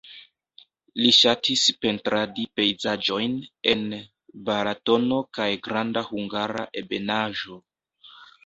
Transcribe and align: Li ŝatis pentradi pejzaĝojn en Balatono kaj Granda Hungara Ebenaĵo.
Li 1.01 1.09
ŝatis 1.17 1.65
pentradi 1.85 2.45
pejzaĝojn 2.59 3.37
en 3.75 3.85
Balatono 4.49 5.21
kaj 5.39 5.49
Granda 5.69 6.05
Hungara 6.09 6.69
Ebenaĵo. 6.83 7.61